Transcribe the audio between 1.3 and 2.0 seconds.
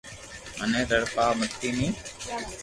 متي ني